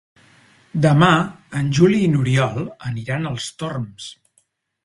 [0.85, 1.09] Demà
[1.59, 2.57] en Juli i n'Oriol
[2.93, 4.13] aniran als Torms.